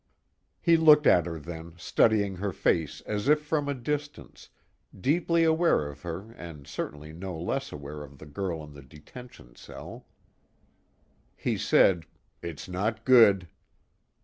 [0.59, 4.49] He looked at her then, studying her face as if from a distance,
[4.99, 9.55] deeply aware of her and certainly no less aware of the girl in the detention
[9.55, 10.07] cell.
[11.35, 12.07] He said:
[12.41, 13.47] "It's not good."